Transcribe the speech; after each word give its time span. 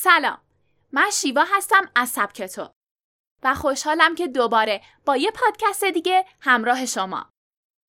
سلام. 0.00 0.38
من 0.92 1.10
شیوا 1.10 1.44
هستم 1.56 1.90
از 1.94 2.08
سبکتو 2.08 2.68
و 3.42 3.54
خوشحالم 3.54 4.14
که 4.14 4.28
دوباره 4.28 4.80
با 5.04 5.16
یه 5.16 5.30
پادکست 5.30 5.84
دیگه 5.84 6.24
همراه 6.40 6.86
شما. 6.86 7.30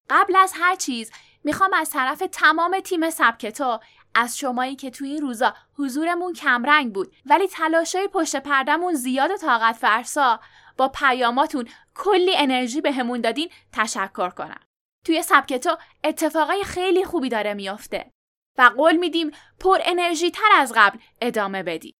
قبل 0.10 0.36
از 0.36 0.54
هر 0.56 0.76
چیز 0.76 1.12
می‌خوام 1.44 1.74
از 1.74 1.90
طرف 1.90 2.24
تمام 2.32 2.80
تیم 2.80 3.10
سبکتو 3.10 3.80
از 4.16 4.38
شمایی 4.38 4.76
که 4.76 4.90
تو 4.90 5.06
این 5.06 5.22
روزا 5.22 5.54
حضورمون 5.78 6.34
کمرنگ 6.34 6.94
بود 6.94 7.16
ولی 7.26 7.48
تلاشای 7.48 8.08
پشت 8.08 8.36
پردمون 8.36 8.94
زیاد 8.94 9.32
و 9.32 9.38
طاقت 9.38 9.76
فرسا 9.76 10.40
با 10.78 10.88
پیاماتون 10.88 11.70
کلی 11.96 12.38
انرژی 12.38 12.82
بهمون 12.82 13.22
به 13.22 13.28
دادین 13.28 13.50
تشکر 13.74 14.30
کنم. 14.30 14.62
توی 15.06 15.22
سبکتو 15.22 15.78
اتفاقای 16.04 16.64
خیلی 16.64 17.06
خوبی 17.06 17.30
داره 17.30 17.54
میافته. 17.54 18.12
و 18.58 18.72
قول 18.78 18.96
میدیم 18.98 19.32
پر 19.60 19.80
انرژی 19.84 20.32
تر 20.32 20.50
از 20.56 20.74
قبل 20.76 21.00
ادامه 21.22 21.64
بدیم. 21.64 21.99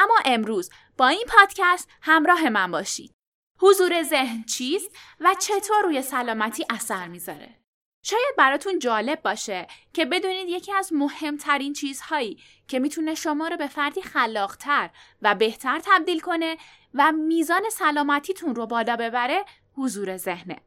اما 0.00 0.14
امروز 0.24 0.70
با 0.96 1.08
این 1.08 1.24
پادکست 1.28 1.88
همراه 2.02 2.48
من 2.48 2.70
باشید. 2.70 3.12
حضور 3.58 4.02
ذهن 4.02 4.44
چیست 4.44 4.96
و 5.20 5.34
چطور 5.38 5.82
روی 5.82 6.02
سلامتی 6.02 6.66
اثر 6.70 7.08
می‌ذاره؟ 7.08 7.56
شاید 8.04 8.36
براتون 8.38 8.78
جالب 8.78 9.22
باشه 9.22 9.66
که 9.92 10.04
بدونید 10.04 10.48
یکی 10.48 10.72
از 10.72 10.92
مهمترین 10.92 11.72
چیزهایی 11.72 12.42
که 12.68 12.78
می‌تونه 12.78 13.14
شما 13.14 13.48
رو 13.48 13.56
به 13.56 13.66
فردی 13.66 14.02
خلاقتر 14.02 14.90
و 15.22 15.34
بهتر 15.34 15.80
تبدیل 15.84 16.20
کنه 16.20 16.56
و 16.94 17.12
میزان 17.12 17.62
سلامتیتون 17.70 18.54
رو 18.54 18.66
بالا 18.66 18.96
ببره 18.96 19.44
حضور 19.76 20.16
ذهنه. 20.16 20.60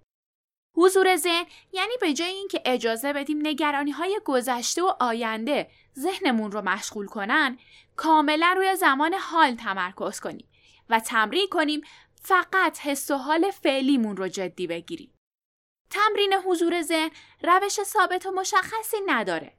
حضور 0.75 1.15
ذهن 1.15 1.45
یعنی 1.71 1.93
به 2.01 2.13
جای 2.13 2.29
اینکه 2.29 2.61
اجازه 2.65 3.13
بدیم 3.13 3.47
نگرانی 3.47 3.91
های 3.91 4.19
گذشته 4.25 4.83
و 4.83 4.93
آینده 4.99 5.69
ذهنمون 5.99 6.51
رو 6.51 6.61
مشغول 6.61 7.07
کنن 7.07 7.57
کاملا 7.95 8.53
روی 8.57 8.75
زمان 8.75 9.13
حال 9.13 9.55
تمرکز 9.55 10.19
کنیم 10.19 10.47
و 10.89 10.99
تمرین 10.99 11.47
کنیم 11.51 11.81
فقط 12.21 12.79
حس 12.79 13.11
و 13.11 13.15
حال 13.15 13.51
فعلیمون 13.51 14.17
رو 14.17 14.27
جدی 14.27 14.67
بگیریم. 14.67 15.13
تمرین 15.89 16.33
حضور 16.33 16.81
ذهن 16.81 17.09
روش 17.43 17.83
ثابت 17.83 18.25
و 18.25 18.31
مشخصی 18.31 18.97
نداره 19.05 19.53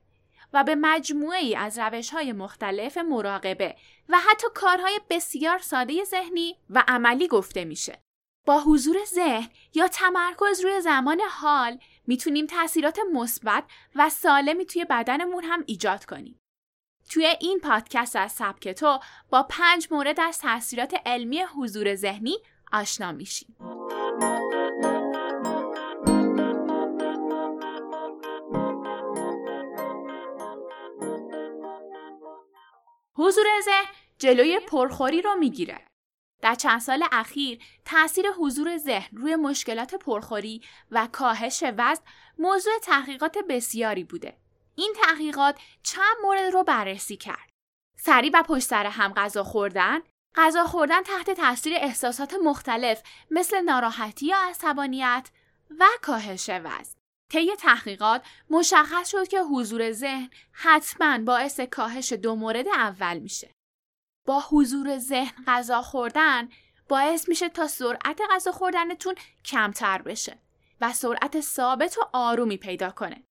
و 0.52 0.64
به 0.64 0.74
مجموعه 0.74 1.38
ای 1.38 1.56
از 1.56 1.78
روش 1.78 2.10
های 2.10 2.32
مختلف 2.32 2.98
مراقبه 2.98 3.76
و 4.08 4.18
حتی 4.20 4.46
کارهای 4.54 5.00
بسیار 5.10 5.58
ساده 5.58 6.04
ذهنی 6.04 6.56
و 6.70 6.84
عملی 6.88 7.28
گفته 7.28 7.64
میشه. 7.64 7.98
با 8.46 8.60
حضور 8.60 8.96
ذهن 9.04 9.48
یا 9.74 9.88
تمرکز 9.88 10.60
روی 10.60 10.80
زمان 10.80 11.20
حال 11.20 11.78
می‌تونیم 12.06 12.46
تاثیرات 12.46 12.98
مثبت 13.12 13.64
و 13.94 14.10
سالمی 14.10 14.66
توی 14.66 14.84
بدنمون 14.84 15.44
هم 15.44 15.64
ایجاد 15.66 16.04
کنیم. 16.04 16.40
توی 17.10 17.26
این 17.40 17.60
پادکست 17.60 18.16
از 18.16 18.32
سبک 18.32 18.68
تو 18.68 19.00
با 19.30 19.42
پنج 19.42 19.88
مورد 19.90 20.20
از 20.20 20.38
تاثیرات 20.38 20.94
علمی 21.06 21.40
حضور 21.40 21.94
ذهنی 21.94 22.36
آشنا 22.72 23.12
میشیم. 23.12 23.56
حضور 33.16 33.46
ذهن 33.64 33.92
جلوی 34.18 34.60
پرخوری 34.60 35.22
رو 35.22 35.34
می‌گیره. 35.34 35.80
در 36.42 36.54
چند 36.54 36.80
سال 36.80 37.04
اخیر 37.12 37.58
تاثیر 37.84 38.26
حضور 38.38 38.76
ذهن 38.76 39.16
روی 39.16 39.36
مشکلات 39.36 39.94
پرخوری 39.94 40.62
و 40.90 41.08
کاهش 41.12 41.64
وزن 41.78 42.02
موضوع 42.38 42.72
تحقیقات 42.82 43.38
بسیاری 43.48 44.04
بوده. 44.04 44.36
این 44.76 44.94
تحقیقات 45.02 45.58
چند 45.82 46.16
مورد 46.22 46.52
رو 46.52 46.64
بررسی 46.64 47.16
کرد. 47.16 47.50
سریع 47.96 48.30
و 48.34 48.42
پشت 48.42 48.68
سر 48.68 48.86
هم 48.86 49.12
غذا 49.12 49.44
خوردن، 49.44 50.00
غذا 50.34 50.64
خوردن 50.64 51.02
تحت 51.02 51.30
تاثیر 51.30 51.74
احساسات 51.76 52.34
مختلف 52.44 53.02
مثل 53.30 53.60
ناراحتی 53.60 54.26
یا 54.26 54.36
عصبانیت 54.38 55.30
و 55.80 55.84
کاهش 56.02 56.50
وزن. 56.50 56.94
طی 57.32 57.56
تحقیقات 57.56 58.26
مشخص 58.50 59.10
شد 59.10 59.28
که 59.28 59.40
حضور 59.40 59.92
ذهن 59.92 60.30
حتما 60.52 61.18
باعث 61.18 61.60
کاهش 61.60 62.12
دو 62.12 62.34
مورد 62.34 62.68
اول 62.68 63.18
میشه. 63.18 63.50
با 64.26 64.44
حضور 64.50 64.98
ذهن 64.98 65.44
غذا 65.46 65.82
خوردن 65.82 66.48
باعث 66.88 67.28
میشه 67.28 67.48
تا 67.48 67.66
سرعت 67.66 68.20
غذا 68.30 68.52
خوردنتون 68.52 69.14
کمتر 69.44 70.02
بشه 70.02 70.38
و 70.80 70.92
سرعت 70.92 71.40
ثابت 71.40 71.98
و 71.98 72.00
آرومی 72.12 72.56
پیدا 72.56 72.90
کنه. 72.90 73.24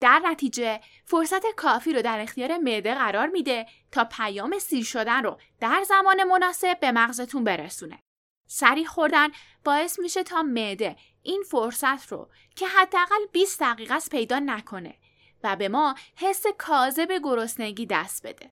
در 0.00 0.18
نتیجه 0.24 0.80
فرصت 1.04 1.46
کافی 1.56 1.92
رو 1.92 2.02
در 2.02 2.20
اختیار 2.20 2.58
معده 2.58 2.94
قرار 2.94 3.26
میده 3.26 3.66
تا 3.92 4.04
پیام 4.04 4.58
سیر 4.58 4.84
شدن 4.84 5.22
رو 5.22 5.38
در 5.60 5.84
زمان 5.88 6.24
مناسب 6.24 6.80
به 6.80 6.92
مغزتون 6.92 7.44
برسونه. 7.44 8.00
سریع 8.48 8.86
خوردن 8.86 9.28
باعث 9.64 9.98
میشه 9.98 10.22
تا 10.22 10.42
معده 10.42 10.96
این 11.22 11.42
فرصت 11.50 12.12
رو 12.12 12.28
که 12.56 12.66
حداقل 12.66 13.26
20 13.32 13.60
دقیقه 13.60 13.94
است 13.94 14.10
پیدا 14.10 14.38
نکنه 14.38 14.94
و 15.42 15.56
به 15.56 15.68
ما 15.68 15.94
حس 16.16 16.44
کاذب 16.58 17.12
گرسنگی 17.22 17.86
دست 17.86 18.26
بده. 18.26 18.50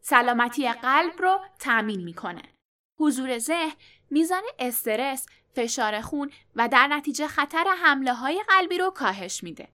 سلامتی 0.00 0.72
قلب 0.72 1.22
رو 1.22 1.40
تأمین 1.58 2.04
می‌کنه. 2.04 2.42
حضور 3.00 3.38
ذهن 3.38 3.72
میزان 4.10 4.42
استرس، 4.58 5.26
فشار 5.54 6.00
خون 6.00 6.30
و 6.56 6.68
در 6.68 6.86
نتیجه 6.86 7.26
خطر 7.26 7.64
حمله 7.82 8.14
های 8.14 8.42
قلبی 8.48 8.78
رو 8.78 8.90
کاهش 8.90 9.42
میده. 9.42 9.68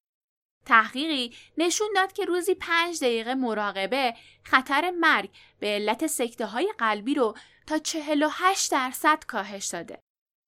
تحقیقی 0.67 1.37
نشون 1.59 1.89
داد 1.95 2.13
که 2.13 2.25
روزی 2.25 2.55
پنج 2.55 3.01
دقیقه 3.05 3.35
مراقبه 3.35 4.15
خطر 4.43 4.91
مرگ 4.91 5.31
به 5.61 5.67
علت 5.67 6.07
سکته 6.07 6.47
های 6.47 6.73
قلبی 6.79 7.15
رو 7.15 7.35
تا 7.67 7.79
48 7.79 8.73
درصد 8.73 9.25
کاهش 9.25 9.67
داده. 9.67 10.01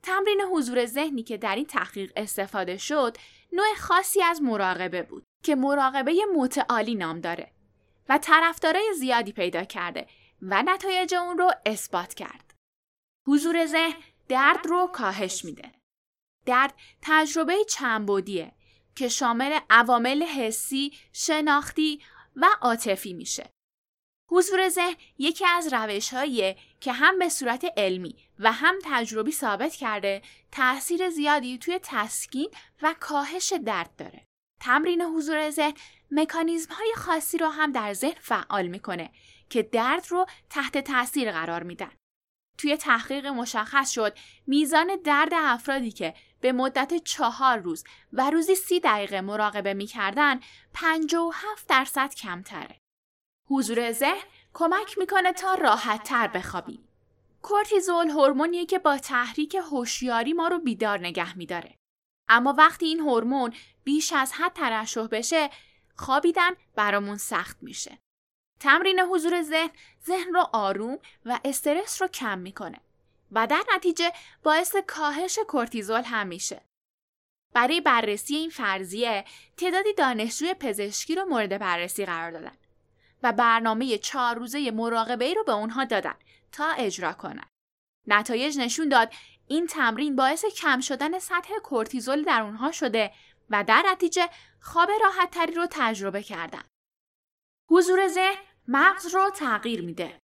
تمرین 0.03 0.41
حضور 0.41 0.87
ذهنی 0.87 1.23
که 1.23 1.37
در 1.37 1.57
این 1.57 1.67
تحقیق 1.67 2.13
استفاده 2.17 2.77
شد 2.77 3.17
نوع 3.53 3.75
خاصی 3.79 4.23
از 4.23 4.43
مراقبه 4.43 5.03
بود 5.03 5.25
که 5.45 5.55
مراقبه 5.55 6.15
متعالی 6.37 6.95
نام 6.95 7.21
داره. 7.21 7.53
و 8.09 8.19
طرفدارای 8.19 8.95
زیادی 8.99 9.33
پیدا 9.33 9.65
کرده 9.65 10.07
و 10.43 10.63
نتایج 10.63 11.15
اون 11.15 11.39
رو 11.39 11.51
اثبات 11.67 12.15
کرد. 12.15 12.55
حضور 13.29 13.67
ذهن 13.67 13.95
درد 14.29 14.67
رو 14.67 14.91
کاهش 14.93 15.45
میده. 15.45 15.73
درد 16.47 16.75
تجربه 17.03 17.65
چندبودیه 17.65 18.53
که 18.97 19.09
شامل 19.09 19.59
عوامل 19.71 20.23
حسی، 20.23 20.93
شناختی 21.13 22.01
و 22.37 22.47
عاطفی 22.61 23.13
میشه. 23.13 23.51
حضور 24.31 24.69
ذهن 24.69 24.95
یکی 25.19 25.45
از 25.47 25.73
روش 25.73 26.15
که 26.81 26.93
هم 26.93 27.19
به 27.19 27.29
صورت 27.29 27.67
علمی 27.77 28.17
و 28.39 28.53
هم 28.53 28.75
تجربی 28.85 29.33
ثابت 29.33 29.75
کرده 29.75 30.23
تاثیر 30.53 31.11
زیادی 31.11 31.59
توی 31.59 31.81
تسکین 31.83 32.51
و 32.83 32.95
کاهش 33.01 33.53
درد 33.53 33.97
داره. 33.97 34.25
تمرین 34.61 35.03
حضور 35.03 35.51
ذهن 35.51 35.75
مکانیزم 36.11 36.73
های 36.73 36.93
خاصی 36.97 37.39
رو 37.39 37.49
هم 37.49 37.73
در 37.73 37.93
ذهن 37.95 38.21
فعال 38.21 38.67
می‌کنه 38.67 39.11
که 39.51 39.63
درد 39.63 40.07
رو 40.11 40.27
تحت 40.51 40.79
تاثیر 40.79 41.33
قرار 41.33 41.63
میدن. 41.63 41.93
توی 42.59 42.77
تحقیق 42.77 43.27
مشخص 43.27 43.91
شد 43.91 44.19
میزان 44.47 44.97
درد 45.05 45.33
افرادی 45.35 45.93
که 45.93 46.15
به 46.41 46.53
مدت 46.53 46.95
چهار 46.95 47.59
روز 47.59 47.85
و 48.13 48.31
روزی 48.31 48.55
سی 48.55 48.81
دقیقه 48.81 49.21
مراقبه 49.21 49.75
می‌کردن 49.75 50.41
57 50.75 51.69
درصد 51.69 52.15
کمتره. 52.15 52.81
حضور 53.49 53.93
ذهن 53.93 54.25
کمک 54.55 54.99
می‌کنه 54.99 55.33
تا 55.33 55.55
راحت 55.55 56.03
تر 56.03 56.29
بخوابیم. 56.29 56.89
کورتیزول 57.43 58.11
هورمونیه 58.11 58.67
که 58.67 58.79
با 58.79 58.99
تحریک 58.99 59.57
هوشیاری 59.71 60.33
ما 60.33 60.49
رو 60.49 60.59
بیدار 60.59 60.99
نگه 60.99 61.39
میداره. 61.39 61.79
اما 62.29 62.55
وقتی 62.59 62.87
این 62.87 63.01
هورمون 63.01 63.55
بیش 63.85 64.13
از 64.13 64.33
حد 64.33 64.53
ترشح 64.53 65.07
بشه 65.07 65.51
خوابیدن 65.97 66.51
برامون 66.75 67.17
سخت 67.17 67.57
میشه. 67.63 67.99
تمرین 68.61 69.01
حضور 69.01 69.43
ذهن 69.43 69.71
ذهن 70.07 70.35
رو 70.35 70.49
آروم 70.53 70.99
و 71.25 71.41
استرس 71.45 72.03
رو 72.03 72.09
کم 72.09 72.39
می‌کنه 72.39 72.81
و 73.33 73.47
در 73.47 73.63
نتیجه 73.75 74.13
باعث 74.43 74.77
کاهش 74.87 75.39
کورتیزول 75.49 76.03
هم 76.03 76.27
میشه. 76.27 76.63
برای 77.55 77.81
بررسی 77.81 78.37
این 78.37 78.51
فرضیه 78.51 79.25
تعدادی 79.57 79.93
دانشجوی 79.93 80.55
پزشکی 80.55 81.15
رو 81.15 81.25
مورد 81.25 81.59
بررسی 81.59 82.07
قرار 82.07 82.31
دادن 82.31 82.57
و 83.23 83.33
برنامه 83.33 83.99
چهار 83.99 84.37
روزه 84.37 84.71
مراقبه 84.71 85.25
ای 85.25 85.35
رو 85.35 85.45
به 85.45 85.53
اونها 85.53 85.85
دادن 85.85 86.15
تا 86.53 86.71
اجرا 86.71 87.13
کنن. 87.13 87.47
نتایج 88.07 88.59
نشون 88.59 88.89
داد 88.89 89.13
این 89.47 89.67
تمرین 89.67 90.17
باعث 90.17 90.45
کم 90.45 90.81
شدن 90.81 91.19
سطح 91.19 91.59
کورتیزول 91.63 92.23
در 92.23 92.43
اونها 92.43 92.73
شده 92.73 93.13
و 93.51 93.65
در 93.65 93.83
نتیجه 93.87 94.29
خواب 94.61 94.91
راحت 95.03 95.31
تری 95.31 95.55
رو 95.55 95.67
تجربه 95.71 96.23
کردن. 96.23 96.63
حضور 97.71 98.09
ذهن 98.09 98.37
مغز 98.69 99.15
رو 99.15 99.31
تغییر 99.31 99.83
میده. 99.83 100.19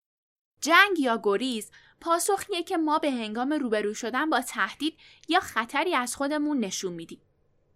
جنگ 0.60 0.98
یا 0.98 1.20
گریز 1.22 1.70
پاسخیه 2.00 2.62
که 2.62 2.76
ما 2.76 2.98
به 2.98 3.10
هنگام 3.10 3.52
روبرو 3.52 3.94
شدن 3.94 4.30
با 4.30 4.40
تهدید 4.40 4.98
یا 5.28 5.40
خطری 5.40 5.94
از 5.94 6.16
خودمون 6.16 6.60
نشون 6.60 6.92
میدیم. 6.92 7.22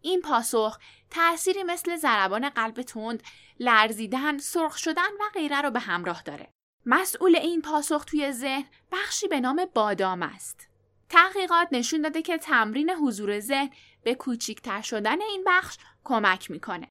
این 0.00 0.20
پاسخ 0.20 0.78
تأثیری 1.10 1.62
مثل 1.62 1.96
ضربان 1.96 2.48
قلب 2.48 2.82
تند، 2.82 3.22
لرزیدن، 3.60 4.38
سرخ 4.38 4.76
شدن 4.76 5.12
و 5.20 5.24
غیره 5.34 5.60
رو 5.60 5.70
به 5.70 5.80
همراه 5.80 6.22
داره. 6.22 6.50
مسئول 6.86 7.36
این 7.36 7.62
پاسخ 7.62 8.04
توی 8.04 8.32
ذهن 8.32 8.64
بخشی 8.92 9.28
به 9.28 9.40
نام 9.40 9.66
بادام 9.74 10.22
است. 10.22 10.68
تحقیقات 11.08 11.68
نشون 11.72 12.02
داده 12.02 12.22
که 12.22 12.38
تمرین 12.38 12.90
حضور 12.90 13.40
ذهن 13.40 13.70
به 14.02 14.14
کوچیکتر 14.14 14.82
شدن 14.82 15.22
این 15.22 15.44
بخش 15.46 15.78
کمک 16.04 16.50
می‌کنه. 16.50 16.88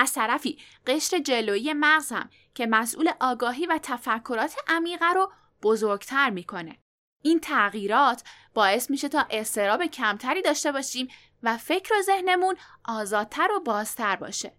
از 0.00 0.12
طرفی 0.12 0.58
قشر 0.86 1.18
جلویی 1.18 1.72
مغز 1.72 2.12
هم 2.12 2.30
که 2.54 2.66
مسئول 2.66 3.10
آگاهی 3.20 3.66
و 3.66 3.78
تفکرات 3.82 4.56
عمیقه 4.68 5.12
رو 5.12 5.32
بزرگتر 5.62 6.30
می‌کنه. 6.30 6.78
این 7.22 7.40
تغییرات 7.40 8.24
باعث 8.54 8.90
میشه 8.90 9.08
تا 9.08 9.26
استراب 9.30 9.86
کمتری 9.86 10.42
داشته 10.42 10.72
باشیم 10.72 11.08
و 11.42 11.56
فکر 11.56 11.94
و 11.94 12.02
ذهنمون 12.02 12.56
آزادتر 12.84 13.52
و 13.52 13.60
بازتر 13.60 14.16
باشه. 14.16 14.52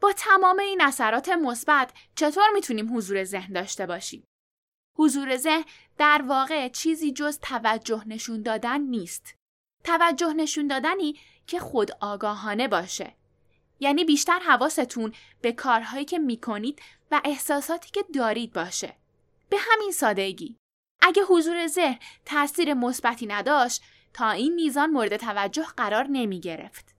با 0.00 0.12
تمام 0.12 0.58
این 0.58 0.82
اثرات 0.82 1.28
مثبت 1.28 1.92
چطور 2.14 2.48
می‌تونیم 2.54 2.96
حضور 2.96 3.24
ذهن 3.24 3.52
داشته 3.52 3.86
باشیم؟ 3.86 4.24
حضور 4.98 5.36
ذهن 5.36 5.64
در 5.98 6.24
واقع 6.26 6.68
چیزی 6.68 7.12
جز 7.12 7.38
توجه 7.38 8.02
نشون 8.06 8.42
دادن 8.42 8.80
نیست. 8.80 9.34
توجه 9.84 10.32
نشون 10.32 10.66
دادنی 10.66 11.20
که 11.46 11.58
خود 11.58 11.90
آگاهانه 12.00 12.68
باشه. 12.68 13.17
یعنی 13.80 14.04
بیشتر 14.04 14.38
حواستون 14.38 15.12
به 15.40 15.52
کارهایی 15.52 16.04
که 16.04 16.18
می‌کنید 16.18 16.82
و 17.10 17.20
احساساتی 17.24 17.90
که 17.90 18.04
دارید 18.14 18.52
باشه. 18.52 18.96
به 19.50 19.56
همین 19.60 19.92
سادگی. 19.92 20.56
اگه 21.02 21.22
حضور 21.22 21.66
ذهن 21.66 21.98
تاثیر 22.24 22.74
مثبتی 22.74 23.26
نداشت 23.26 23.82
تا 24.12 24.30
این 24.30 24.54
میزان 24.54 24.90
مورد 24.90 25.16
توجه 25.16 25.66
قرار 25.76 26.06
نمی 26.10 26.40
گرفت. 26.40 26.94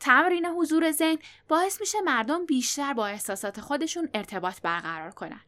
تمرین 0.00 0.46
حضور 0.46 0.90
ذهن 0.90 1.18
باعث 1.48 1.80
میشه 1.80 2.00
مردم 2.00 2.46
بیشتر 2.46 2.92
با 2.92 3.06
احساسات 3.06 3.60
خودشون 3.60 4.08
ارتباط 4.14 4.60
برقرار 4.60 5.10
کنن 5.10 5.40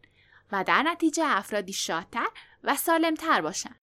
و 0.52 0.64
در 0.64 0.82
نتیجه 0.82 1.24
افرادی 1.26 1.72
شادتر 1.72 2.28
و 2.64 2.76
سالمتر 2.76 3.40
باشن. 3.40 3.76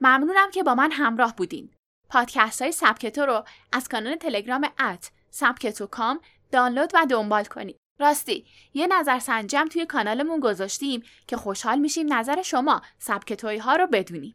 ممنونم 0.00 0.50
که 0.50 0.62
با 0.62 0.74
من 0.74 0.92
همراه 0.92 1.36
بودین. 1.36 1.70
پادکست 2.08 2.62
های 2.62 2.72
سبکتو 2.72 3.26
رو 3.26 3.44
از 3.72 3.88
کانال 3.88 4.16
تلگرام 4.16 4.72
ات 4.78 5.10
سبکتو 5.36 5.86
کام 5.86 6.20
دانلود 6.52 6.90
و 6.94 7.06
دنبال 7.10 7.44
کنید. 7.44 7.76
راستی 8.00 8.44
یه 8.74 8.86
نظر 8.86 9.18
سنجم 9.18 9.68
توی 9.68 9.86
کانالمون 9.86 10.40
گذاشتیم 10.40 11.02
که 11.26 11.36
خوشحال 11.36 11.78
میشیم 11.78 12.12
نظر 12.12 12.42
شما 12.42 12.82
سبکتوی 12.98 13.58
ها 13.58 13.76
رو 13.76 13.86
بدونیم. 13.86 14.34